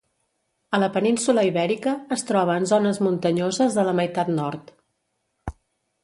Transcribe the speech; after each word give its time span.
A 0.75 0.77
la 0.83 0.87
península 0.93 1.41
Ibèrica 1.49 1.91
es 2.15 2.23
troba 2.29 2.55
en 2.61 2.65
zones 2.71 2.99
muntanyoses 3.07 3.77
de 3.81 3.83
la 3.89 3.93
meitat 4.01 4.33
nord. 4.39 4.73